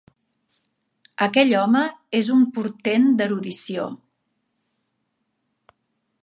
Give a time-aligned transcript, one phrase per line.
[1.25, 1.83] Aquell home
[2.21, 3.87] és un portent d'erudició.